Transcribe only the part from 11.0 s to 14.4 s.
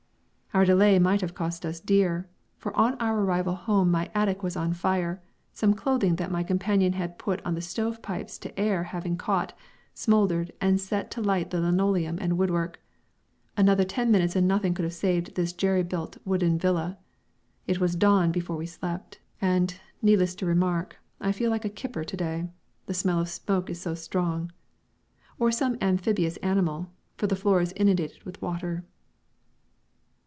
light to linoleum and woodwork. Another ten minutes